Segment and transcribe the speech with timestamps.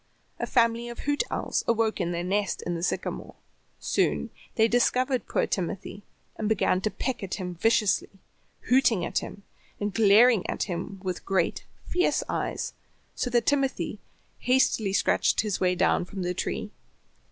[0.39, 3.35] A family of hoot owls awoke in their nest in the sycamore.
[3.79, 6.01] Soon they discovered poor Timothy,
[6.37, 8.09] and began to peck at him viciously,
[8.61, 9.43] hooting at him,
[9.79, 12.73] and glaring at him with great, fierce eyes,
[13.13, 13.99] so that Timothy
[14.39, 16.71] hastily scratched his way down from the tree.